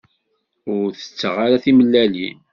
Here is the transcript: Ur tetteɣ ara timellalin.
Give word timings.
Ur 0.75 0.87
tetteɣ 0.93 1.35
ara 1.45 1.63
timellalin. 1.63 2.37